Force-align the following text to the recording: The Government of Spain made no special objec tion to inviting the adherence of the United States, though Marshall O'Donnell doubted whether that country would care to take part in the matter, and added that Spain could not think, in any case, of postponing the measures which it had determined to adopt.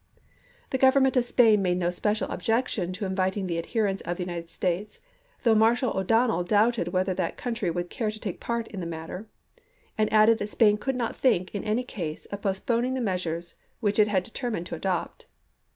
The 0.71 0.79
Government 0.79 1.15
of 1.15 1.25
Spain 1.25 1.61
made 1.61 1.77
no 1.77 1.91
special 1.91 2.27
objec 2.31 2.67
tion 2.69 2.91
to 2.93 3.05
inviting 3.05 3.45
the 3.45 3.59
adherence 3.59 4.01
of 4.01 4.17
the 4.17 4.23
United 4.23 4.49
States, 4.49 4.99
though 5.43 5.53
Marshall 5.53 5.95
O'Donnell 5.95 6.43
doubted 6.43 6.87
whether 6.87 7.13
that 7.13 7.37
country 7.37 7.69
would 7.69 7.91
care 7.91 8.09
to 8.09 8.19
take 8.19 8.39
part 8.39 8.67
in 8.69 8.79
the 8.79 8.87
matter, 8.87 9.27
and 9.99 10.11
added 10.11 10.39
that 10.39 10.47
Spain 10.49 10.77
could 10.79 10.95
not 10.95 11.15
think, 11.15 11.53
in 11.53 11.63
any 11.63 11.83
case, 11.83 12.25
of 12.31 12.41
postponing 12.41 12.95
the 12.95 12.99
measures 12.99 13.53
which 13.79 13.99
it 13.99 14.07
had 14.07 14.23
determined 14.23 14.65
to 14.65 14.75
adopt. 14.75 15.27